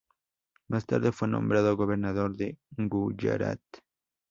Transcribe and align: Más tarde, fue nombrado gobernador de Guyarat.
Más 0.67 0.83
tarde, 0.87 1.11
fue 1.11 1.27
nombrado 1.27 1.77
gobernador 1.77 2.35
de 2.35 2.57
Guyarat. 2.75 3.61